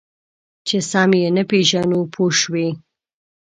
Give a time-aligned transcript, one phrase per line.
[0.67, 2.67] چې سم یې نه پېژنو پوه شوې!.